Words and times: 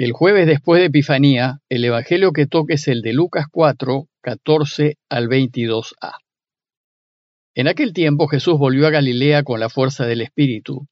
El 0.00 0.12
jueves 0.12 0.46
después 0.46 0.78
de 0.78 0.86
Epifanía, 0.86 1.58
el 1.68 1.84
Evangelio 1.84 2.32
que 2.32 2.46
toque 2.46 2.74
es 2.74 2.86
el 2.86 3.02
de 3.02 3.12
Lucas 3.12 3.46
4, 3.50 4.06
14 4.20 4.96
al 5.08 5.26
22a. 5.26 6.12
En 7.56 7.66
aquel 7.66 7.92
tiempo 7.92 8.28
Jesús 8.28 8.60
volvió 8.60 8.86
a 8.86 8.90
Galilea 8.90 9.42
con 9.42 9.58
la 9.58 9.68
fuerza 9.68 10.06
del 10.06 10.20
Espíritu, 10.20 10.86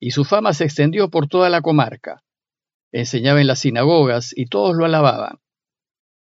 y 0.00 0.10
su 0.10 0.24
fama 0.24 0.54
se 0.54 0.64
extendió 0.64 1.08
por 1.08 1.28
toda 1.28 1.50
la 1.50 1.62
comarca. 1.62 2.24
Enseñaba 2.90 3.40
en 3.40 3.46
las 3.46 3.60
sinagogas 3.60 4.36
y 4.36 4.46
todos 4.46 4.74
lo 4.74 4.84
alababan. 4.84 5.38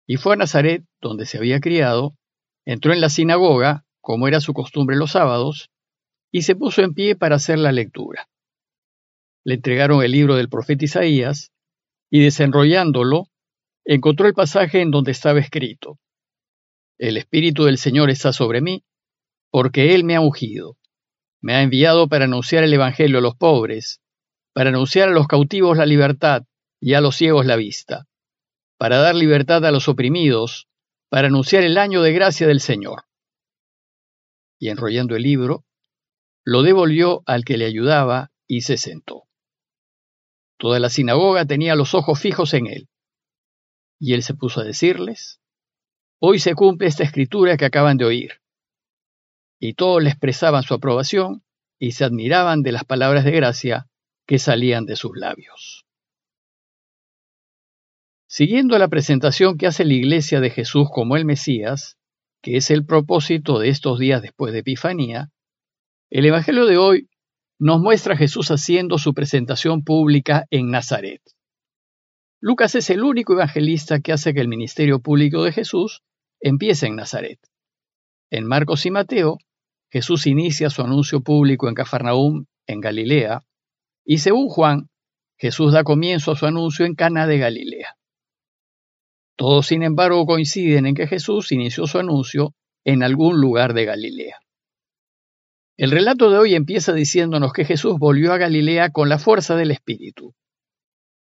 Y 0.04 0.16
fue 0.16 0.32
a 0.32 0.38
Nazaret, 0.38 0.82
donde 1.00 1.26
se 1.26 1.38
había 1.38 1.60
criado, 1.60 2.16
entró 2.64 2.92
en 2.92 3.00
la 3.00 3.10
sinagoga, 3.10 3.84
como 4.00 4.26
era 4.26 4.40
su 4.40 4.54
costumbre 4.54 4.96
los 4.96 5.12
sábados, 5.12 5.70
y 6.32 6.42
se 6.42 6.56
puso 6.56 6.82
en 6.82 6.94
pie 6.94 7.14
para 7.14 7.36
hacer 7.36 7.60
la 7.60 7.70
lectura. 7.70 8.28
Le 9.44 9.54
entregaron 9.54 10.02
el 10.02 10.10
libro 10.10 10.34
del 10.34 10.48
profeta 10.48 10.84
Isaías, 10.84 11.52
y 12.14 12.22
desenrollándolo, 12.22 13.26
encontró 13.84 14.28
el 14.28 14.34
pasaje 14.34 14.80
en 14.80 14.92
donde 14.92 15.10
estaba 15.10 15.40
escrito, 15.40 15.98
El 16.96 17.16
Espíritu 17.16 17.64
del 17.64 17.76
Señor 17.76 18.08
está 18.08 18.32
sobre 18.32 18.60
mí, 18.60 18.84
porque 19.50 19.96
Él 19.96 20.04
me 20.04 20.14
ha 20.14 20.20
ungido. 20.20 20.78
Me 21.40 21.56
ha 21.56 21.62
enviado 21.62 22.08
para 22.08 22.26
anunciar 22.26 22.62
el 22.62 22.72
Evangelio 22.72 23.18
a 23.18 23.20
los 23.20 23.34
pobres, 23.34 24.00
para 24.52 24.70
anunciar 24.70 25.08
a 25.08 25.12
los 25.12 25.26
cautivos 25.26 25.76
la 25.76 25.86
libertad 25.86 26.44
y 26.80 26.94
a 26.94 27.00
los 27.00 27.16
ciegos 27.16 27.46
la 27.46 27.56
vista, 27.56 28.06
para 28.78 28.98
dar 28.98 29.16
libertad 29.16 29.66
a 29.66 29.72
los 29.72 29.88
oprimidos, 29.88 30.68
para 31.08 31.26
anunciar 31.26 31.64
el 31.64 31.76
año 31.78 32.00
de 32.00 32.12
gracia 32.12 32.46
del 32.46 32.60
Señor. 32.60 33.06
Y 34.60 34.68
enrollando 34.68 35.16
el 35.16 35.24
libro, 35.24 35.64
lo 36.44 36.62
devolvió 36.62 37.24
al 37.26 37.44
que 37.44 37.56
le 37.56 37.64
ayudaba 37.64 38.30
y 38.46 38.60
se 38.60 38.76
sentó. 38.76 39.24
Toda 40.58 40.78
la 40.78 40.90
sinagoga 40.90 41.44
tenía 41.44 41.74
los 41.74 41.94
ojos 41.94 42.20
fijos 42.20 42.54
en 42.54 42.66
él. 42.66 42.88
Y 43.98 44.14
él 44.14 44.22
se 44.22 44.34
puso 44.34 44.60
a 44.60 44.64
decirles, 44.64 45.40
Hoy 46.20 46.38
se 46.38 46.54
cumple 46.54 46.88
esta 46.88 47.04
escritura 47.04 47.56
que 47.56 47.66
acaban 47.66 47.96
de 47.96 48.04
oír. 48.04 48.40
Y 49.60 49.74
todos 49.74 50.02
le 50.02 50.10
expresaban 50.10 50.62
su 50.62 50.74
aprobación 50.74 51.42
y 51.78 51.92
se 51.92 52.04
admiraban 52.04 52.62
de 52.62 52.72
las 52.72 52.84
palabras 52.84 53.24
de 53.24 53.32
gracia 53.32 53.86
que 54.26 54.38
salían 54.38 54.86
de 54.86 54.96
sus 54.96 55.16
labios. 55.16 55.84
Siguiendo 58.26 58.78
la 58.78 58.88
presentación 58.88 59.58
que 59.58 59.66
hace 59.66 59.84
la 59.84 59.94
Iglesia 59.94 60.40
de 60.40 60.50
Jesús 60.50 60.88
como 60.90 61.16
el 61.16 61.24
Mesías, 61.24 61.98
que 62.42 62.56
es 62.56 62.70
el 62.70 62.84
propósito 62.84 63.58
de 63.58 63.68
estos 63.68 63.98
días 63.98 64.22
después 64.22 64.52
de 64.52 64.60
Epifanía, 64.60 65.30
el 66.10 66.26
Evangelio 66.26 66.66
de 66.66 66.78
hoy 66.78 67.08
nos 67.58 67.80
muestra 67.80 68.14
a 68.14 68.16
Jesús 68.16 68.50
haciendo 68.50 68.98
su 68.98 69.14
presentación 69.14 69.84
pública 69.84 70.46
en 70.50 70.70
Nazaret. 70.70 71.22
Lucas 72.40 72.74
es 72.74 72.90
el 72.90 73.02
único 73.02 73.32
evangelista 73.32 74.00
que 74.00 74.12
hace 74.12 74.34
que 74.34 74.40
el 74.40 74.48
ministerio 74.48 75.00
público 75.00 75.44
de 75.44 75.52
Jesús 75.52 76.02
empiece 76.40 76.86
en 76.86 76.96
Nazaret. 76.96 77.38
En 78.30 78.46
Marcos 78.46 78.84
y 78.84 78.90
Mateo, 78.90 79.38
Jesús 79.90 80.26
inicia 80.26 80.70
su 80.70 80.82
anuncio 80.82 81.22
público 81.22 81.68
en 81.68 81.74
Cafarnaúm, 81.74 82.46
en 82.66 82.80
Galilea, 82.80 83.42
y 84.04 84.18
según 84.18 84.48
Juan, 84.48 84.88
Jesús 85.38 85.72
da 85.72 85.84
comienzo 85.84 86.32
a 86.32 86.36
su 86.36 86.46
anuncio 86.46 86.84
en 86.84 86.94
Cana 86.94 87.26
de 87.26 87.38
Galilea. 87.38 87.96
Todos, 89.36 89.66
sin 89.66 89.82
embargo, 89.82 90.26
coinciden 90.26 90.86
en 90.86 90.94
que 90.94 91.06
Jesús 91.06 91.50
inició 91.50 91.86
su 91.86 91.98
anuncio 91.98 92.54
en 92.84 93.02
algún 93.02 93.40
lugar 93.40 93.74
de 93.74 93.84
Galilea. 93.84 94.38
El 95.76 95.90
relato 95.90 96.30
de 96.30 96.38
hoy 96.38 96.54
empieza 96.54 96.92
diciéndonos 96.92 97.52
que 97.52 97.64
Jesús 97.64 97.98
volvió 97.98 98.32
a 98.32 98.38
Galilea 98.38 98.90
con 98.90 99.08
la 99.08 99.18
fuerza 99.18 99.56
del 99.56 99.72
Espíritu. 99.72 100.32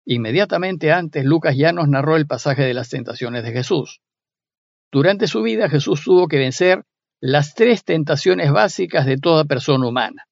Inmediatamente 0.05 0.93
antes, 0.93 1.25
Lucas 1.25 1.57
ya 1.57 1.73
nos 1.73 1.89
narró 1.89 2.15
el 2.15 2.25
pasaje 2.25 2.63
de 2.63 2.73
las 2.73 2.87
tentaciones 2.87 3.43
de 3.43 3.51
Jesús. 3.51 4.01
Durante 4.91 5.27
su 5.27 5.41
vida, 5.41 5.67
Jesús 5.67 6.01
tuvo 6.05 6.29
que 6.29 6.37
vencer 6.37 6.85
las 7.19 7.53
tres 7.53 7.83
tentaciones 7.83 8.51
básicas 8.53 9.05
de 9.05 9.17
toda 9.17 9.43
persona 9.43 9.85
humana. 9.85 10.25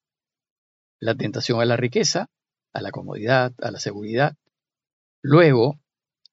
La 1.02 1.16
tentación 1.16 1.60
a 1.60 1.66
la 1.66 1.76
riqueza, 1.76 2.30
a 2.74 2.82
la 2.82 2.92
comodidad, 2.92 3.54
a 3.62 3.72
la 3.72 3.80
seguridad. 3.80 4.38
Luego, 5.22 5.82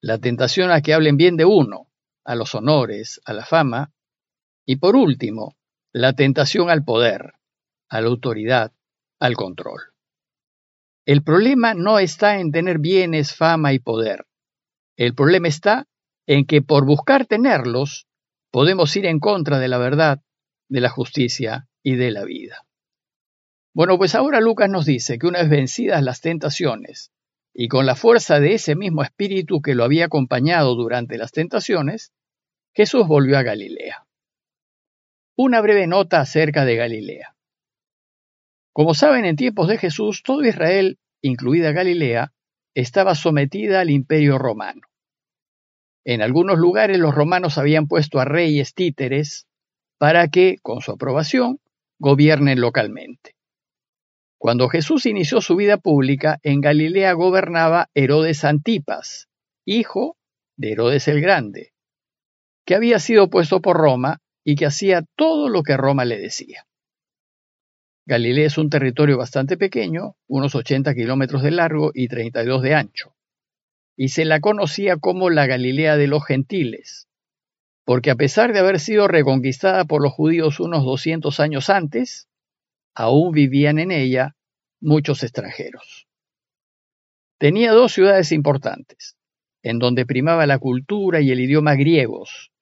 la 0.01 0.19
tentación 0.19 0.71
a 0.71 0.81
que 0.81 0.95
hablen 0.95 1.17
bien 1.17 1.37
de 1.37 1.45
uno, 1.45 1.89
a 2.25 2.37
los 2.37 2.55
honores, 2.55 3.21
a 3.25 3.33
la 3.33 3.45
fama. 3.45 3.93
Y 4.65 4.77
por 4.77 4.95
último, 4.95 5.57
la 5.93 6.13
tentación 6.13 6.71
al 6.71 6.85
poder, 6.85 7.35
a 7.89 8.01
la 8.01 8.09
autoridad, 8.09 8.73
al 9.21 9.37
control. 9.37 9.81
El 11.07 11.23
problema 11.23 11.75
no 11.75 11.99
está 11.99 12.41
en 12.41 12.51
tener 12.51 12.79
bienes, 12.79 13.35
fama 13.35 13.73
y 13.73 13.79
poder. 13.79 14.27
El 14.97 15.15
problema 15.15 15.49
está 15.49 15.87
en 16.27 16.47
que 16.47 16.63
por 16.63 16.87
buscar 16.87 17.27
tenerlos 17.27 18.07
podemos 18.51 18.95
ir 18.97 19.07
en 19.07 19.21
contra 19.21 19.59
de 19.59 19.69
la 19.69 19.79
verdad, 19.79 20.23
de 20.69 20.81
la 20.81 20.89
justicia 20.89 21.69
y 21.83 21.97
de 21.97 22.11
la 22.11 22.25
vida. 22.25 22.65
Bueno, 23.75 23.99
pues 23.99 24.15
ahora 24.15 24.41
Lucas 24.41 24.71
nos 24.71 24.87
dice 24.87 25.19
que 25.19 25.27
una 25.27 25.41
vez 25.41 25.51
vencidas 25.51 26.03
las 26.03 26.21
tentaciones 26.21 27.11
y 27.53 27.69
con 27.69 27.87
la 27.87 27.97
fuerza 27.97 28.41
de 28.41 28.55
ese 28.55 28.75
mismo 28.77 29.03
espíritu 29.03 29.61
que 29.61 29.75
lo 29.75 29.85
había 29.85 30.07
acompañado 30.07 30.75
durante 30.75 31.19
las 31.19 31.33
tentaciones, 31.33 32.13
Jesús 32.73 33.07
volvió 33.07 33.37
a 33.37 33.43
Galilea. 33.43 34.07
Una 35.37 35.61
breve 35.61 35.87
nota 35.87 36.21
acerca 36.21 36.65
de 36.65 36.77
Galilea. 36.77 37.34
Como 38.75 38.93
saben, 38.93 39.25
en 39.25 39.37
tiempos 39.37 39.69
de 39.69 39.79
Jesús, 39.79 40.25
todo 40.25 40.45
Israel, 40.45 40.99
incluida 41.23 41.71
Galilea, 41.71 42.33
estaba 42.75 43.15
sometida 43.15 43.81
al 43.81 43.89
imperio 43.89 44.37
romano. 44.37 44.81
En 46.05 46.23
algunos 46.23 46.59
lugares 46.59 46.99
los 46.99 47.15
romanos 47.15 47.57
habían 47.57 47.87
puesto 47.87 48.19
a 48.19 48.25
reyes 48.25 48.75
títeres 48.75 49.47
para 49.97 50.27
que, 50.27 50.57
con 50.61 50.81
su 50.81 50.91
aprobación, 50.91 51.61
gobiernen 52.01 52.61
localmente. 52.61 53.37
Cuando 54.39 54.69
Jesús 54.69 55.07
inició 55.07 55.41
su 55.41 55.55
vida 55.55 55.77
pública, 55.77 56.41
en 56.43 56.61
Galilea 56.61 57.13
gobernaba 57.13 57.91
Herodes 57.95 58.45
Antipas, 58.45 59.29
hijo 59.65 60.17
de 60.57 60.73
Herodes 60.73 61.07
el 61.07 61.21
Grande, 61.21 61.75
que 62.67 62.75
había 62.75 62.99
sido 62.99 63.31
puesto 63.31 63.61
por 63.61 63.77
Roma 63.77 64.21
y 64.43 64.57
que 64.57 64.67
hacía 64.67 65.05
todo 65.15 65.49
lo 65.49 65.63
que 65.63 65.77
Roma 65.77 66.05
le 66.05 66.19
decía. 66.19 66.67
Galilea 68.07 68.47
es 68.47 68.59
un 68.59 68.69
territorio 68.69 69.17
bastante 69.17 69.57
pequeño, 69.57 70.17
unos 70.27 70.55
80 70.55 70.95
kilómetros 70.95 71.43
de 71.43 71.51
largo 71.51 71.91
y 71.95 72.09
32 72.09 72.61
de 72.61 72.75
ancho, 72.75 73.17
y 73.97 74.09
se 74.09 74.27
la 74.27 74.41
conocía 74.41 74.99
como 74.99 75.31
la 75.31 75.47
Galilea 75.47 75.97
de 75.97 76.07
los 76.07 76.23
gentiles, 76.27 77.09
porque 77.87 78.11
a 78.11 78.15
pesar 78.15 78.53
de 78.53 78.59
haber 78.59 78.79
sido 78.79 79.09
reconquistada 79.09 79.87
por 79.87 80.03
los 80.03 80.13
judíos 80.13 80.61
unos 80.61 80.85
200 80.85 81.41
años 81.41 81.71
antes, 81.71 82.29
aún 82.95 83.33
vivían 83.33 83.79
en 83.79 83.91
ella 83.91 84.37
muchos 84.83 85.23
extranjeros. 85.23 86.07
Tenía 87.39 87.73
dos 87.73 87.93
ciudades 87.93 88.33
importantes, 88.33 89.17
en 89.63 89.79
donde 89.79 90.05
primaba 90.05 90.47
la 90.47 90.59
cultura 90.59 91.23
y 91.23 91.31
el 91.31 91.41
idioma 91.41 91.75
griegos, 91.75 92.53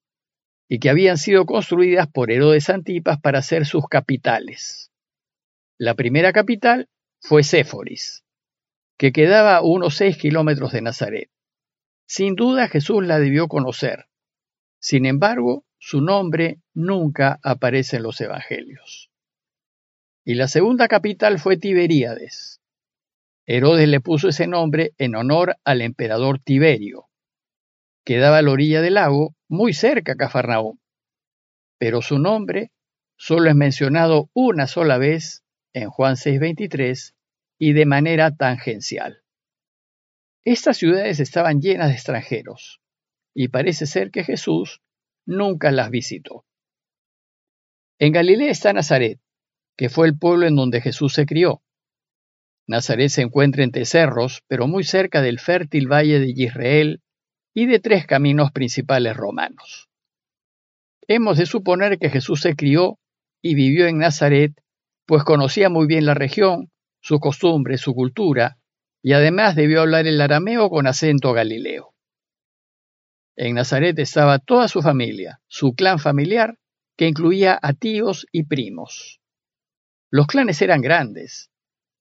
y 0.68 0.78
que 0.78 0.88
habían 0.88 1.18
sido 1.18 1.46
construidas 1.46 2.06
por 2.06 2.30
Herodes 2.30 2.70
Antipas 2.70 3.20
para 3.20 3.42
ser 3.42 3.66
sus 3.66 3.88
capitales. 3.88 4.91
La 5.84 5.96
primera 5.96 6.32
capital 6.32 6.88
fue 7.18 7.42
Séforis, 7.42 8.24
que 8.96 9.10
quedaba 9.10 9.56
a 9.56 9.62
unos 9.62 9.96
seis 9.96 10.16
kilómetros 10.16 10.70
de 10.70 10.80
Nazaret. 10.80 11.28
Sin 12.06 12.36
duda 12.36 12.68
Jesús 12.68 13.04
la 13.04 13.18
debió 13.18 13.48
conocer. 13.48 14.06
Sin 14.78 15.06
embargo, 15.06 15.66
su 15.78 16.00
nombre 16.00 16.60
nunca 16.72 17.40
aparece 17.42 17.96
en 17.96 18.04
los 18.04 18.20
evangelios. 18.20 19.10
Y 20.24 20.34
la 20.34 20.46
segunda 20.46 20.86
capital 20.86 21.40
fue 21.40 21.56
Tiberíades. 21.56 22.60
Herodes 23.44 23.88
le 23.88 23.98
puso 23.98 24.28
ese 24.28 24.46
nombre 24.46 24.92
en 24.98 25.16
honor 25.16 25.56
al 25.64 25.80
emperador 25.80 26.38
Tiberio. 26.38 27.08
Quedaba 28.04 28.38
a 28.38 28.42
la 28.42 28.52
orilla 28.52 28.82
del 28.82 28.94
lago, 28.94 29.34
muy 29.48 29.72
cerca 29.72 30.12
a 30.12 30.16
Cafarnaúm. 30.16 30.78
Pero 31.76 32.02
su 32.02 32.20
nombre 32.20 32.70
solo 33.16 33.50
es 33.50 33.56
mencionado 33.56 34.30
una 34.32 34.68
sola 34.68 34.96
vez 34.96 35.41
en 35.72 35.90
Juan 35.90 36.16
6:23 36.16 37.14
y 37.58 37.72
de 37.72 37.86
manera 37.86 38.34
tangencial. 38.34 39.22
Estas 40.44 40.76
ciudades 40.76 41.20
estaban 41.20 41.60
llenas 41.60 41.88
de 41.88 41.94
extranjeros 41.94 42.80
y 43.34 43.48
parece 43.48 43.86
ser 43.86 44.10
que 44.10 44.24
Jesús 44.24 44.82
nunca 45.24 45.70
las 45.70 45.90
visitó. 45.90 46.44
En 47.98 48.12
Galilea 48.12 48.50
está 48.50 48.72
Nazaret, 48.72 49.20
que 49.76 49.88
fue 49.88 50.08
el 50.08 50.18
pueblo 50.18 50.46
en 50.46 50.56
donde 50.56 50.80
Jesús 50.80 51.14
se 51.14 51.26
crió. 51.26 51.62
Nazaret 52.66 53.08
se 53.08 53.22
encuentra 53.22 53.64
entre 53.64 53.84
cerros, 53.84 54.42
pero 54.48 54.66
muy 54.66 54.84
cerca 54.84 55.22
del 55.22 55.38
fértil 55.38 55.86
valle 55.86 56.18
de 56.18 56.32
Israel 56.34 57.02
y 57.54 57.66
de 57.66 57.78
tres 57.78 58.06
caminos 58.06 58.50
principales 58.50 59.16
romanos. 59.16 59.88
Hemos 61.06 61.38
de 61.38 61.46
suponer 61.46 61.98
que 61.98 62.10
Jesús 62.10 62.40
se 62.40 62.54
crió 62.54 62.98
y 63.40 63.54
vivió 63.54 63.86
en 63.86 63.98
Nazaret 63.98 64.52
pues 65.06 65.24
conocía 65.24 65.68
muy 65.68 65.86
bien 65.86 66.06
la 66.06 66.14
región, 66.14 66.70
sus 67.00 67.20
costumbres, 67.20 67.80
su 67.80 67.94
cultura, 67.94 68.58
y 69.02 69.12
además 69.14 69.56
debió 69.56 69.80
hablar 69.80 70.06
el 70.06 70.20
arameo 70.20 70.70
con 70.70 70.86
acento 70.86 71.32
galileo. 71.32 71.94
En 73.36 73.54
Nazaret 73.54 73.98
estaba 73.98 74.38
toda 74.38 74.68
su 74.68 74.82
familia, 74.82 75.40
su 75.48 75.74
clan 75.74 75.98
familiar, 75.98 76.58
que 76.96 77.08
incluía 77.08 77.58
a 77.60 77.72
tíos 77.72 78.26
y 78.30 78.44
primos. 78.44 79.20
Los 80.10 80.26
clanes 80.26 80.60
eran 80.62 80.82
grandes, 80.82 81.50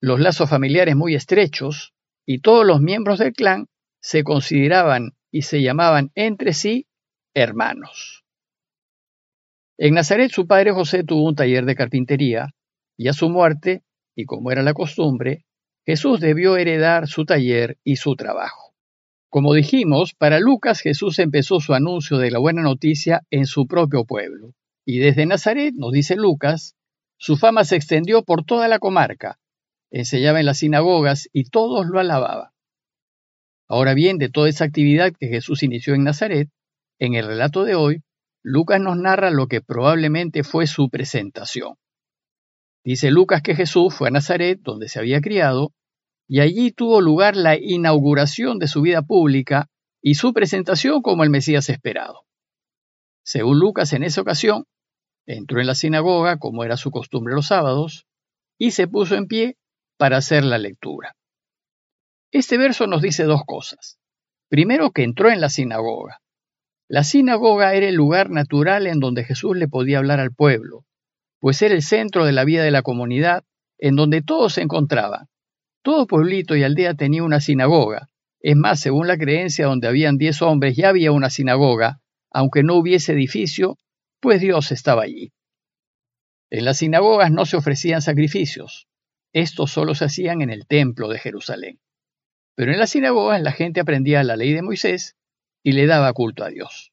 los 0.02 0.20
lazos 0.20 0.50
familiares 0.50 0.96
muy 0.96 1.16
estrechos, 1.16 1.94
y 2.26 2.40
todos 2.40 2.66
los 2.66 2.82
miembros 2.82 3.20
del 3.20 3.34
clan 3.34 3.68
se 4.00 4.24
consideraban 4.24 5.14
y 5.32 5.44
se 5.44 5.62
llamaban 5.62 6.12
entre 6.16 6.54
sí 6.54 6.88
hermanos. 7.34 8.26
En 9.78 9.94
Nazaret 9.96 10.32
su 10.32 10.46
padre 10.46 10.72
José 10.74 11.04
tuvo 11.04 11.28
un 11.28 11.36
taller 11.36 11.66
de 11.66 11.76
carpintería, 11.76 12.54
y 13.02 13.08
a 13.08 13.14
su 13.14 13.30
muerte, 13.30 13.82
y 14.16 14.26
como 14.26 14.52
era 14.52 14.62
la 14.62 14.76
costumbre, 14.76 15.44
Jesús 15.88 16.20
debió 16.20 16.56
heredar 16.56 17.08
su 17.08 17.26
taller 17.26 17.80
y 17.84 17.96
su 17.96 18.16
trabajo. 18.16 18.76
Como 19.28 19.56
dijimos, 19.56 20.14
para 20.14 20.40
Lucas 20.40 20.82
Jesús 20.82 21.18
empezó 21.18 21.60
su 21.60 21.74
anuncio 21.74 22.20
de 22.20 22.30
la 22.30 22.38
buena 22.38 22.62
noticia 22.62 23.24
en 23.32 23.48
su 23.48 23.66
propio 23.66 24.06
pueblo, 24.06 24.54
y 24.86 25.00
desde 25.00 25.26
Nazaret, 25.26 25.74
nos 25.76 25.94
dice 25.94 26.16
Lucas, 26.16 26.76
su 27.18 27.38
fama 27.38 27.66
se 27.66 27.76
extendió 27.76 28.22
por 28.22 28.46
toda 28.46 28.68
la 28.68 28.78
comarca, 28.78 29.40
enseñaba 29.90 30.40
en 30.40 30.46
las 30.46 30.60
sinagogas 30.60 31.28
y 31.34 31.46
todos 31.46 31.88
lo 31.88 32.00
alababan. 32.00 32.52
Ahora 33.68 33.96
bien, 33.96 34.20
de 34.20 34.30
toda 34.30 34.48
esa 34.48 34.66
actividad 34.66 35.12
que 35.20 35.28
Jesús 35.28 35.64
inició 35.64 35.96
en 35.96 36.04
Nazaret, 36.04 36.50
en 37.00 37.16
el 37.16 37.26
relato 37.26 37.64
de 37.64 37.74
hoy, 37.74 38.04
Lucas 38.44 38.80
nos 38.80 38.96
narra 38.96 39.32
lo 39.32 39.48
que 39.48 39.60
probablemente 39.60 40.44
fue 40.44 40.68
su 40.68 40.92
presentación. 40.92 41.81
Dice 42.84 43.12
Lucas 43.12 43.42
que 43.42 43.56
Jesús 43.56 43.94
fue 43.94 44.08
a 44.08 44.12
Nazaret, 44.12 44.60
donde 44.62 44.90
se 44.90 45.00
había 45.00 45.22
criado, 45.22 45.74
y 46.28 46.40
allí 46.40 46.72
tuvo 46.72 47.02
lugar 47.02 47.36
la 47.36 47.58
inauguración 47.58 48.58
de 48.58 48.68
su 48.68 48.82
vida 48.82 49.02
pública 49.02 49.68
y 50.02 50.16
su 50.16 50.34
presentación 50.34 51.02
como 51.02 51.24
el 51.24 51.30
Mesías 51.30 51.70
esperado. 51.70 52.22
Según 53.24 53.60
Lucas, 53.60 53.94
en 53.94 54.04
esa 54.04 54.22
ocasión, 54.22 54.66
entró 55.28 55.60
en 55.62 55.68
la 55.68 55.76
sinagoga, 55.76 56.38
como 56.38 56.64
era 56.64 56.78
su 56.78 56.90
costumbre 56.90 57.36
los 57.36 57.48
sábados, 57.48 58.08
y 58.58 58.72
se 58.72 58.88
puso 58.88 59.16
en 59.16 59.28
pie 59.28 59.58
para 59.98 60.18
hacer 60.18 60.44
la 60.44 60.58
lectura. 60.58 61.16
Este 62.32 62.58
verso 62.58 62.88
nos 62.88 63.02
dice 63.02 63.26
dos 63.26 63.42
cosas. 63.46 64.00
Primero, 64.50 64.92
que 64.92 65.04
entró 65.04 65.30
en 65.30 65.42
la 65.42 65.50
sinagoga. 65.50 66.22
La 66.88 67.04
sinagoga 67.04 67.74
era 67.76 67.88
el 67.88 67.96
lugar 67.96 68.32
natural 68.32 68.88
en 68.88 69.00
donde 69.00 69.24
Jesús 69.24 69.56
le 69.56 69.68
podía 69.68 70.00
hablar 70.00 70.20
al 70.20 70.34
pueblo, 70.34 70.86
pues 71.42 71.62
era 71.64 71.74
el 71.74 71.82
centro 71.82 72.24
de 72.24 72.32
la 72.32 72.46
vida 72.46 72.64
de 72.64 72.72
la 72.72 72.84
comunidad 72.84 73.44
en 73.80 73.96
donde 73.96 74.22
todos 74.22 74.54
se 74.54 74.62
encontraban. 74.62 75.28
Todo 75.82 76.06
pueblito 76.06 76.56
y 76.56 76.64
aldea 76.64 76.94
tenía 76.94 77.24
una 77.24 77.42
sinagoga. 77.42 78.10
Es 78.40 78.56
más, 78.56 78.80
según 78.80 79.08
la 79.08 79.18
creencia 79.18 79.66
donde 79.66 79.88
habían 79.88 80.18
diez 80.18 80.42
hombres 80.44 80.78
ya 80.78 80.90
había 80.90 81.12
una 81.12 81.32
sinagoga, 81.32 82.00
aunque 82.30 82.62
no 82.64 82.76
hubiese 82.76 83.14
edificio, 83.14 83.78
pues 84.20 84.40
Dios 84.40 84.72
estaba 84.72 85.02
allí. 85.02 85.34
En 86.52 86.64
las 86.66 86.78
sinagogas 86.78 87.32
no 87.32 87.46
se 87.46 87.58
ofrecían 87.58 88.04
sacrificios. 88.04 88.88
Estos 89.34 89.72
solo 89.72 89.96
se 89.96 90.06
hacían 90.06 90.42
en 90.42 90.52
el 90.52 90.68
templo 90.68 91.08
de 91.08 91.18
Jerusalén. 91.18 91.80
Pero 92.56 92.72
en 92.72 92.78
las 92.78 92.92
sinagogas 92.92 93.42
la 93.42 93.52
gente 93.52 93.80
aprendía 93.80 94.24
la 94.24 94.36
ley 94.36 94.54
de 94.54 94.62
Moisés 94.62 95.16
y 95.64 95.72
le 95.72 95.88
daba 95.88 96.14
culto 96.14 96.44
a 96.44 96.50
Dios. 96.50 96.92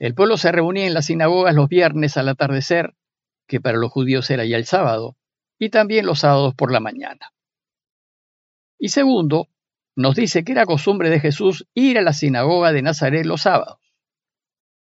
El 0.00 0.14
pueblo 0.14 0.36
se 0.36 0.50
reunía 0.50 0.86
en 0.86 0.94
las 0.94 1.06
sinagogas 1.06 1.54
los 1.54 1.68
viernes 1.68 2.16
al 2.16 2.28
atardecer, 2.28 2.94
que 3.46 3.60
para 3.60 3.78
los 3.78 3.90
judíos 3.90 4.30
era 4.30 4.44
ya 4.44 4.56
el 4.56 4.66
sábado, 4.66 5.16
y 5.58 5.70
también 5.70 6.06
los 6.06 6.20
sábados 6.20 6.54
por 6.54 6.72
la 6.72 6.80
mañana. 6.80 7.32
Y 8.78 8.88
segundo, 8.88 9.48
nos 9.94 10.16
dice 10.16 10.42
que 10.42 10.52
era 10.52 10.66
costumbre 10.66 11.10
de 11.10 11.20
Jesús 11.20 11.66
ir 11.74 11.98
a 11.98 12.02
la 12.02 12.12
sinagoga 12.12 12.72
de 12.72 12.82
Nazaret 12.82 13.26
los 13.26 13.42
sábados. 13.42 13.78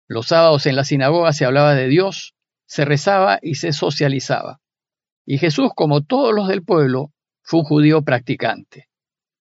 Los 0.07 0.27
sábados 0.27 0.65
en 0.65 0.75
la 0.75 0.83
sinagoga 0.83 1.33
se 1.33 1.45
hablaba 1.45 1.73
de 1.73 1.87
Dios, 1.87 2.35
se 2.65 2.85
rezaba 2.85 3.39
y 3.41 3.55
se 3.55 3.73
socializaba. 3.73 4.61
Y 5.25 5.37
Jesús, 5.37 5.71
como 5.75 6.01
todos 6.01 6.33
los 6.33 6.47
del 6.47 6.63
pueblo, 6.63 7.11
fue 7.41 7.61
un 7.61 7.65
judío 7.65 8.01
practicante. 8.03 8.89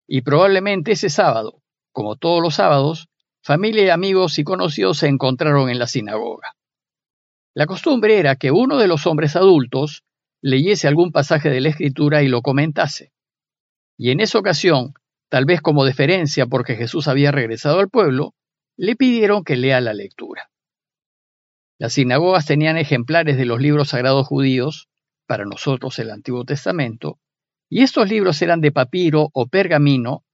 Y 0.06 0.22
probablemente 0.22 0.92
ese 0.92 1.10
sábado, 1.10 1.62
como 1.92 2.16
todos 2.16 2.42
los 2.42 2.54
sábados, 2.54 3.08
familia 3.42 3.84
y 3.84 3.88
amigos 3.90 4.38
y 4.38 4.44
conocidos 4.44 4.98
se 4.98 5.08
encontraron 5.08 5.70
en 5.70 5.78
la 5.78 5.86
sinagoga. 5.86 6.56
La 7.54 7.66
costumbre 7.66 8.18
era 8.18 8.36
que 8.36 8.50
uno 8.50 8.78
de 8.78 8.86
los 8.86 9.06
hombres 9.06 9.34
adultos 9.34 10.04
leyese 10.40 10.86
algún 10.86 11.10
pasaje 11.10 11.50
de 11.50 11.60
la 11.60 11.68
Escritura 11.68 12.22
y 12.22 12.28
lo 12.28 12.42
comentase. 12.42 13.12
Y 13.98 14.10
en 14.10 14.20
esa 14.20 14.38
ocasión, 14.38 14.94
tal 15.28 15.44
vez 15.44 15.60
como 15.60 15.84
deferencia 15.84 16.46
porque 16.46 16.76
Jesús 16.76 17.08
había 17.08 17.32
regresado 17.32 17.80
al 17.80 17.90
pueblo, 17.90 18.34
le 18.76 18.96
pidieron 18.96 19.44
que 19.44 19.56
lea 19.56 19.80
la 19.80 19.92
lectura. 19.92 20.50
Las 21.78 21.94
sinagogas 21.94 22.46
tenían 22.46 22.76
ejemplares 22.76 23.36
de 23.36 23.46
los 23.46 23.60
libros 23.60 23.88
sagrados 23.90 24.26
judíos, 24.26 24.88
para 25.26 25.44
nosotros 25.44 25.98
el 25.98 26.10
Antiguo 26.10 26.44
Testamento, 26.44 27.18
y 27.68 27.82
estos 27.82 28.08
libros 28.08 28.40
eran 28.42 28.60
de 28.60 28.72
papiro 28.72 29.28
o 29.32 29.46
pergamino, 29.46 30.24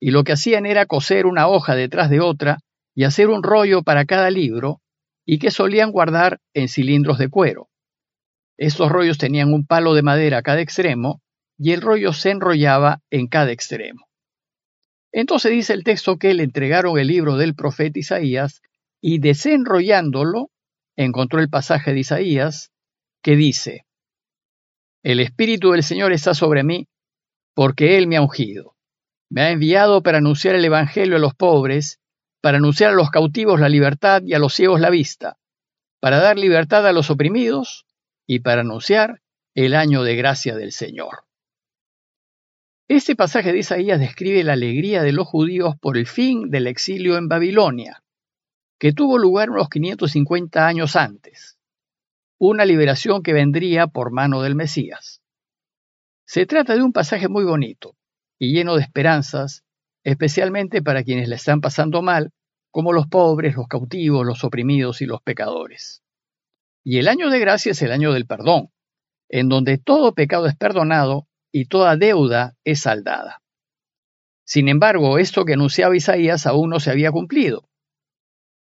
y 0.00 0.10
lo 0.10 0.24
que 0.24 0.32
hacían 0.32 0.66
era 0.66 0.86
coser 0.86 1.26
una 1.26 1.48
hoja 1.48 1.74
detrás 1.74 2.10
de 2.10 2.20
otra 2.20 2.58
y 2.94 3.04
hacer 3.04 3.28
un 3.28 3.42
rollo 3.42 3.82
para 3.82 4.04
cada 4.04 4.30
libro, 4.30 4.80
y 5.26 5.38
que 5.38 5.50
solían 5.50 5.90
guardar 5.90 6.40
en 6.54 6.68
cilindros 6.68 7.18
de 7.18 7.28
cuero. 7.28 7.68
Estos 8.56 8.90
rollos 8.90 9.18
tenían 9.18 9.52
un 9.52 9.66
palo 9.66 9.92
de 9.92 10.02
madera 10.02 10.38
a 10.38 10.42
cada 10.42 10.60
extremo, 10.60 11.20
y 11.58 11.72
el 11.72 11.82
rollo 11.82 12.12
se 12.12 12.30
enrollaba 12.30 13.02
en 13.10 13.26
cada 13.26 13.50
extremo. 13.50 14.06
Entonces 15.12 15.50
dice 15.50 15.72
el 15.72 15.84
texto 15.84 16.16
que 16.16 16.32
le 16.32 16.44
entregaron 16.44 16.98
el 16.98 17.08
libro 17.08 17.36
del 17.36 17.54
profeta 17.54 17.98
Isaías, 17.98 18.62
y 19.00 19.18
desenrollándolo, 19.18 20.50
encontró 20.96 21.40
el 21.40 21.50
pasaje 21.50 21.92
de 21.92 22.00
Isaías, 22.00 22.70
que 23.22 23.36
dice, 23.36 23.84
el 25.02 25.20
Espíritu 25.20 25.72
del 25.72 25.82
Señor 25.82 26.12
está 26.12 26.34
sobre 26.34 26.64
mí, 26.64 26.88
porque 27.54 27.96
Él 27.96 28.06
me 28.06 28.16
ha 28.16 28.22
ungido. 28.22 28.74
Me 29.30 29.42
ha 29.42 29.50
enviado 29.50 30.02
para 30.02 30.18
anunciar 30.18 30.54
el 30.54 30.64
Evangelio 30.64 31.16
a 31.16 31.20
los 31.20 31.34
pobres, 31.34 32.00
para 32.40 32.58
anunciar 32.58 32.92
a 32.92 32.94
los 32.94 33.10
cautivos 33.10 33.60
la 33.60 33.68
libertad 33.68 34.22
y 34.24 34.34
a 34.34 34.38
los 34.38 34.54
ciegos 34.54 34.80
la 34.80 34.90
vista, 34.90 35.38
para 36.00 36.18
dar 36.18 36.38
libertad 36.38 36.86
a 36.86 36.92
los 36.92 37.10
oprimidos 37.10 37.86
y 38.26 38.40
para 38.40 38.60
anunciar 38.60 39.22
el 39.54 39.74
año 39.74 40.02
de 40.02 40.16
gracia 40.16 40.54
del 40.54 40.72
Señor. 40.72 41.24
Este 42.88 43.16
pasaje 43.16 43.52
de 43.52 43.58
Isaías 43.58 43.98
describe 43.98 44.44
la 44.44 44.52
alegría 44.52 45.02
de 45.02 45.12
los 45.12 45.26
judíos 45.26 45.74
por 45.80 45.96
el 45.96 46.06
fin 46.06 46.50
del 46.50 46.66
exilio 46.66 47.16
en 47.16 47.28
Babilonia, 47.28 48.02
que 48.78 48.92
tuvo 48.92 49.18
lugar 49.18 49.50
unos 49.50 49.68
550 49.68 50.66
años 50.66 50.94
antes 50.94 51.56
una 52.38 52.64
liberación 52.64 53.22
que 53.22 53.32
vendría 53.32 53.86
por 53.86 54.12
mano 54.12 54.42
del 54.42 54.54
Mesías. 54.54 55.22
Se 56.26 56.44
trata 56.44 56.74
de 56.74 56.82
un 56.82 56.92
pasaje 56.92 57.28
muy 57.28 57.44
bonito 57.44 57.96
y 58.38 58.52
lleno 58.52 58.76
de 58.76 58.82
esperanzas, 58.82 59.64
especialmente 60.06 60.82
para 60.82 61.02
quienes 61.02 61.28
le 61.28 61.34
están 61.34 61.60
pasando 61.60 62.00
mal, 62.00 62.30
como 62.70 62.92
los 62.92 63.08
pobres, 63.08 63.56
los 63.56 63.66
cautivos, 63.66 64.24
los 64.24 64.44
oprimidos 64.44 65.02
y 65.02 65.06
los 65.06 65.20
pecadores. 65.20 66.00
Y 66.84 66.98
el 66.98 67.08
año 67.08 67.28
de 67.28 67.40
gracia 67.40 67.72
es 67.72 67.82
el 67.82 67.90
año 67.90 68.12
del 68.12 68.24
perdón, 68.24 68.68
en 69.28 69.48
donde 69.48 69.78
todo 69.78 70.14
pecado 70.14 70.46
es 70.46 70.54
perdonado 70.54 71.26
y 71.50 71.64
toda 71.64 71.96
deuda 71.96 72.54
es 72.62 72.82
saldada. 72.82 73.42
Sin 74.44 74.68
embargo, 74.68 75.18
esto 75.18 75.44
que 75.44 75.54
anunciaba 75.54 75.96
Isaías 75.96 76.46
aún 76.46 76.70
no 76.70 76.78
se 76.78 76.92
había 76.92 77.10
cumplido, 77.10 77.68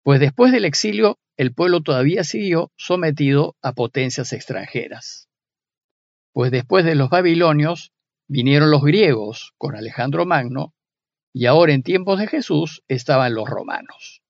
pues 0.03 0.19
después 0.19 0.51
del 0.51 0.65
exilio 0.65 1.21
el 1.37 1.55
pueblo 1.55 1.83
todavía 1.83 2.25
siguió 2.25 2.73
sometido 2.77 3.55
a 3.63 3.75
potencias 3.75 4.33
extranjeras. 4.33 5.29
Pues 6.33 6.51
después 6.51 6.85
de 6.85 6.97
los 6.97 7.11
babilonios 7.11 7.93
vinieron 8.27 8.73
los 8.73 8.83
griegos 8.83 9.53
con 9.57 9.77
Alejandro 9.77 10.27
Magno 10.27 10.75
y 11.33 11.47
ahora 11.47 11.73
en 11.73 11.83
tiempos 11.83 12.19
de 12.19 12.27
Jesús 12.27 12.83
estaban 12.89 13.35
los 13.35 13.49
romanos. 13.49 14.23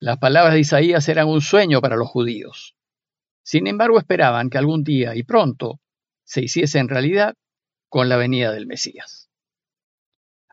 Las 0.00 0.18
palabras 0.18 0.54
de 0.54 0.60
Isaías 0.60 1.08
eran 1.08 1.28
un 1.28 1.40
sueño 1.40 1.80
para 1.80 1.96
los 1.96 2.08
judíos. 2.08 2.76
Sin 3.42 3.66
embargo, 3.66 3.98
esperaban 3.98 4.50
que 4.50 4.58
algún 4.58 4.84
día 4.84 5.16
y 5.16 5.22
pronto 5.22 5.80
se 6.24 6.42
hiciese 6.42 6.78
en 6.78 6.88
realidad 6.88 7.34
con 7.88 8.08
la 8.08 8.16
venida 8.16 8.52
del 8.52 8.66
Mesías. 8.66 9.30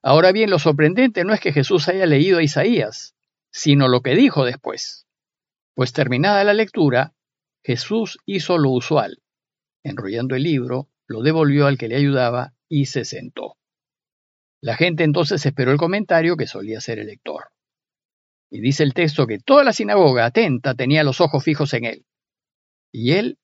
Ahora 0.02 0.32
bien, 0.32 0.50
lo 0.50 0.60
sorprendente 0.60 1.24
no 1.24 1.34
es 1.34 1.40
que 1.40 1.52
Jesús 1.52 1.88
haya 1.90 2.06
leído 2.06 2.38
a 2.38 2.44
Isaías, 2.44 3.16
sino 3.52 3.88
lo 3.88 4.02
que 4.02 4.16
dijo 4.16 4.46
después. 4.46 5.08
Pues 5.74 5.94
terminada 5.94 6.44
la 6.44 6.54
lectura, 6.54 7.14
Jesús 7.64 8.20
hizo 8.26 8.58
lo 8.58 8.70
usual. 8.70 9.24
Enrollando 9.84 10.36
el 10.36 10.44
libro, 10.44 10.90
lo 11.08 11.22
devolvió 11.22 11.68
al 11.68 11.78
que 11.78 11.88
le 11.88 11.98
ayudaba 11.98 12.54
y 12.70 12.86
se 12.86 13.06
sentó. 13.06 13.58
La 14.66 14.76
gente 14.76 15.04
entonces 15.04 15.46
esperó 15.46 15.72
el 15.72 15.78
comentario 15.78 16.38
que 16.38 16.48
solía 16.48 16.82
ser 16.82 16.98
el 16.98 17.06
lector. 17.06 17.50
Y 18.50 18.62
dice 18.62 18.82
el 18.82 18.96
texto 18.96 19.28
que 19.28 19.38
toda 19.38 19.64
la 19.64 19.74
sinagoga 19.74 20.26
atenta 20.26 20.74
tenía 20.74 21.04
los 21.04 21.22
ojos 21.22 21.44
fijos 21.44 21.72
en 21.76 21.86
él. 21.86 22.06
Y 22.92 23.12
él 23.12 23.38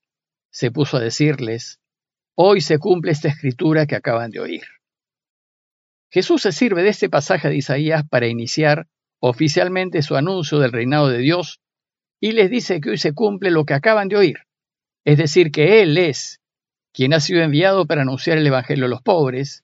se 0.50 0.72
puso 0.72 0.98
a 0.98 1.00
decirles, 1.00 1.80
hoy 2.34 2.60
se 2.60 2.80
cumple 2.80 3.12
esta 3.12 3.28
escritura 3.28 3.86
que 3.86 3.96
acaban 3.96 4.32
de 4.32 4.40
oír. 4.40 4.64
Jesús 6.10 6.42
se 6.42 6.52
sirve 6.52 6.82
de 6.82 6.90
este 6.90 7.08
pasaje 7.08 7.50
de 7.50 7.58
Isaías 7.58 8.04
para 8.10 8.26
iniciar 8.26 8.88
oficialmente 9.20 10.02
su 10.02 10.16
anuncio 10.16 10.58
del 10.58 10.72
reinado 10.72 11.08
de 11.08 11.20
Dios 11.20 11.62
y 12.20 12.32
les 12.32 12.50
dice 12.50 12.82
que 12.82 12.90
hoy 12.90 12.98
se 12.98 13.14
cumple 13.14 13.52
lo 13.52 13.66
que 13.66 13.76
acaban 13.76 14.08
de 14.08 14.18
oír, 14.18 14.40
es 15.06 15.20
decir, 15.20 15.52
que 15.52 15.84
Él 15.84 16.00
es 16.00 16.42
quien 16.92 17.14
ha 17.14 17.20
sido 17.20 17.44
enviado 17.44 17.86
para 17.86 18.02
anunciar 18.02 18.40
el 18.40 18.48
Evangelio 18.48 18.86
a 18.86 18.90
los 18.90 19.04
pobres, 19.04 19.64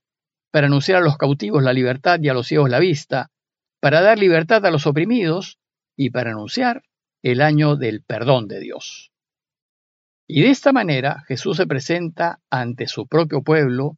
para 0.51 0.67
anunciar 0.67 0.97
a 0.97 1.05
los 1.05 1.17
cautivos 1.17 1.63
la 1.63 1.73
libertad 1.73 2.19
y 2.21 2.29
a 2.29 2.33
los 2.33 2.47
ciegos 2.47 2.69
la 2.69 2.79
vista, 2.79 3.31
para 3.79 4.01
dar 4.01 4.17
libertad 4.17 4.65
a 4.65 4.71
los 4.71 4.87
oprimidos 4.87 5.59
y 5.95 6.09
para 6.09 6.31
anunciar 6.31 6.83
el 7.21 7.41
año 7.41 7.75
del 7.75 8.03
perdón 8.03 8.47
de 8.47 8.59
Dios. 8.59 9.11
Y 10.27 10.41
de 10.41 10.49
esta 10.49 10.73
manera 10.73 11.23
Jesús 11.27 11.57
se 11.57 11.67
presenta 11.67 12.41
ante 12.49 12.87
su 12.87 13.07
propio 13.07 13.43
pueblo 13.43 13.97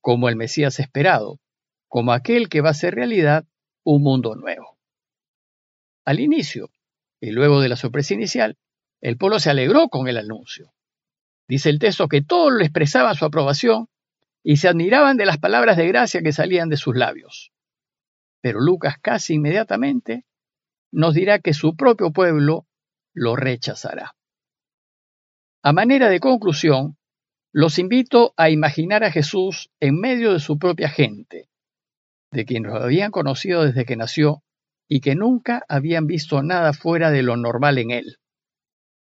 como 0.00 0.28
el 0.28 0.36
Mesías 0.36 0.78
esperado, 0.78 1.40
como 1.88 2.12
aquel 2.12 2.48
que 2.48 2.60
va 2.60 2.68
a 2.68 2.72
hacer 2.72 2.94
realidad 2.94 3.44
un 3.84 4.02
mundo 4.02 4.34
nuevo. 4.36 4.78
Al 6.04 6.20
inicio, 6.20 6.70
y 7.20 7.30
luego 7.30 7.60
de 7.60 7.68
la 7.68 7.76
sorpresa 7.76 8.14
inicial, 8.14 8.56
el 9.00 9.16
pueblo 9.16 9.38
se 9.40 9.50
alegró 9.50 9.88
con 9.88 10.08
el 10.08 10.18
anuncio. 10.18 10.72
Dice 11.48 11.70
el 11.70 11.78
texto 11.78 12.08
que 12.08 12.22
todos 12.22 12.52
le 12.52 12.64
expresaban 12.64 13.14
su 13.14 13.24
aprobación 13.24 13.88
y 14.42 14.56
se 14.56 14.68
admiraban 14.68 15.16
de 15.16 15.26
las 15.26 15.38
palabras 15.38 15.76
de 15.76 15.88
gracia 15.88 16.22
que 16.22 16.32
salían 16.32 16.68
de 16.68 16.76
sus 16.76 16.96
labios. 16.96 17.52
Pero 18.40 18.60
Lucas 18.60 18.96
casi 19.00 19.34
inmediatamente 19.34 20.24
nos 20.92 21.14
dirá 21.14 21.38
que 21.38 21.54
su 21.54 21.76
propio 21.76 22.10
pueblo 22.10 22.66
lo 23.14 23.36
rechazará. 23.36 24.16
A 25.62 25.72
manera 25.72 26.08
de 26.08 26.20
conclusión, 26.20 26.96
los 27.52 27.78
invito 27.78 28.32
a 28.36 28.48
imaginar 28.48 29.04
a 29.04 29.10
Jesús 29.10 29.70
en 29.80 30.00
medio 30.00 30.32
de 30.32 30.40
su 30.40 30.58
propia 30.58 30.88
gente, 30.88 31.50
de 32.32 32.44
quienes 32.44 32.72
lo 32.72 32.78
habían 32.78 33.10
conocido 33.10 33.64
desde 33.64 33.84
que 33.84 33.96
nació 33.96 34.42
y 34.88 35.00
que 35.00 35.14
nunca 35.14 35.64
habían 35.68 36.06
visto 36.06 36.42
nada 36.42 36.72
fuera 36.72 37.10
de 37.10 37.22
lo 37.22 37.36
normal 37.36 37.78
en 37.78 37.90
él, 37.90 38.16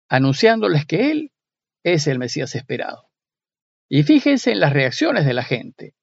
anunciándoles 0.10 0.86
que 0.86 1.12
él 1.12 1.32
es 1.84 2.08
el 2.08 2.20
Mesías 2.20 2.56
esperado. 2.56 3.13
Y 3.96 4.02
fíjense 4.02 4.52
en 4.52 4.60
las 4.60 4.74
reacciones 4.74 5.24
de 5.24 5.36
la 5.36 5.44
gente, 5.44 5.94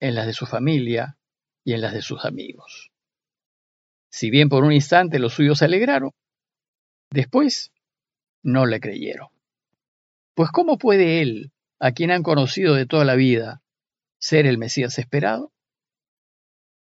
en 0.00 0.16
las 0.16 0.26
de 0.26 0.32
su 0.32 0.44
familia 0.44 1.18
y 1.62 1.72
en 1.72 1.80
las 1.82 1.92
de 1.92 2.02
sus 2.02 2.24
amigos. 2.24 2.90
Si 4.10 4.28
bien 4.28 4.48
por 4.48 4.64
un 4.64 4.72
instante 4.72 5.20
los 5.20 5.34
suyos 5.34 5.60
se 5.60 5.66
alegraron, 5.66 6.10
después 7.12 7.72
no 8.42 8.66
le 8.66 8.80
creyeron. 8.80 9.28
Pues 10.34 10.50
¿cómo 10.50 10.78
puede 10.78 11.22
él, 11.22 11.52
a 11.78 11.92
quien 11.92 12.10
han 12.10 12.24
conocido 12.24 12.74
de 12.74 12.86
toda 12.86 13.04
la 13.04 13.14
vida, 13.14 13.62
ser 14.18 14.44
el 14.44 14.58
Mesías 14.58 14.98
esperado? 14.98 15.52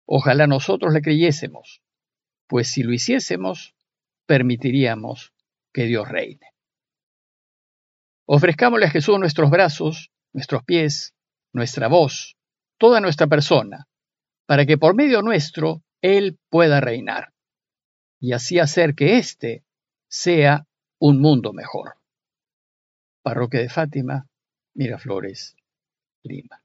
Ojalá 0.07 0.47
nosotros 0.47 0.91
le 0.91 1.03
creyésemos, 1.03 1.83
pues 2.47 2.67
si 2.67 2.81
lo 2.81 2.93
hiciésemos, 2.93 3.75
permitiríamos 4.25 5.33
que 5.71 5.83
Dios 5.83 6.09
reine. 6.09 6.55
Ofrezcámosle 8.25 8.87
a 8.87 8.89
Jesús 8.89 9.19
nuestros 9.19 9.51
brazos, 9.51 10.10
nuestros 10.33 10.63
pies, 10.63 11.13
nuestra 11.53 11.87
voz, 11.87 12.35
toda 12.77 13.01
nuestra 13.01 13.27
persona, 13.27 13.87
para 14.45 14.65
que 14.65 14.77
por 14.77 14.95
medio 14.95 15.21
nuestro 15.21 15.83
Él 16.01 16.39
pueda 16.49 16.81
reinar, 16.81 17.33
y 18.19 18.33
así 18.33 18.59
hacer 18.59 18.95
que 18.95 19.17
éste 19.17 19.63
sea 20.07 20.65
un 20.99 21.19
mundo 21.19 21.53
mejor. 21.53 21.95
Parroquia 23.23 23.61
de 23.61 23.69
Fátima, 23.69 24.27
Miraflores, 24.73 25.55
Lima. 26.23 26.61